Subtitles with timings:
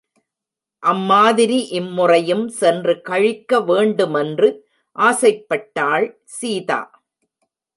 [0.83, 4.49] அம்மாதிரி இம்முறையும் சென்று கழிக்க வேண்டுமென்று
[4.95, 6.81] ஆசைப்பட்டாள் சீதா.